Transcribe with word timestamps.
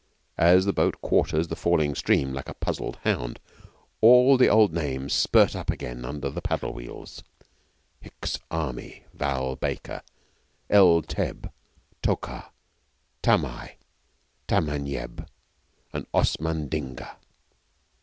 As 0.39 0.65
the 0.65 0.73
boat 0.73 0.99
quarters 1.03 1.49
the 1.49 1.55
falling 1.55 1.93
stream 1.93 2.33
like 2.33 2.49
a 2.49 2.55
puzzled 2.55 2.95
hound, 3.03 3.39
all 4.01 4.35
the 4.35 4.47
old 4.47 4.73
names 4.73 5.13
spurt 5.13 5.55
up 5.55 5.69
again 5.69 6.05
under 6.05 6.27
the 6.31 6.41
paddle 6.41 6.73
wheels 6.73 7.21
'Hicks' 7.99 8.39
army 8.49 9.03
Val 9.13 9.55
Baker 9.55 10.01
El 10.71 11.03
Teb 11.03 11.51
Tokar 12.01 12.49
Tamai 13.21 13.73
Tamanieb 14.47 15.27
and 15.93 16.07
Osman 16.15 16.67
Digna!' 16.67 17.17